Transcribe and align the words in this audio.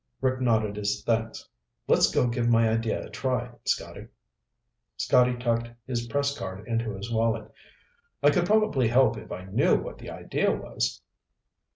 Rick 0.19 0.41
nodded 0.41 0.77
his 0.77 1.03
thanks. 1.03 1.47
"Let's 1.87 2.09
go 2.11 2.25
give 2.27 2.49
my 2.49 2.67
idea 2.67 3.05
a 3.05 3.09
try, 3.11 3.51
Scotty." 3.65 4.07
Scotty 4.97 5.37
tucked 5.37 5.69
his 5.85 6.07
press 6.07 6.35
card 6.35 6.67
into 6.67 6.95
his 6.95 7.11
wallet. 7.11 7.51
"I 8.23 8.31
could 8.31 8.47
probably 8.47 8.87
help 8.87 9.15
if 9.15 9.31
I 9.31 9.45
knew 9.45 9.75
what 9.75 9.99
the 9.99 10.09
idea 10.09 10.51
was." 10.53 11.03